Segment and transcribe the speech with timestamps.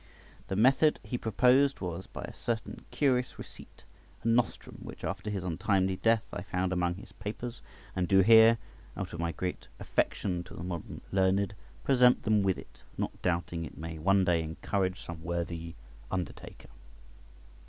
[0.47, 3.83] The method he proposed was by a certain curious receipt,
[4.23, 7.61] a nostrum, which after his untimely death I found among his papers,
[7.95, 8.57] and do here,
[8.97, 11.53] out of my great affection to the modern learned,
[11.83, 15.75] present them with it, not doubting it may one day encourage some worthy
[16.09, 16.69] undertaker.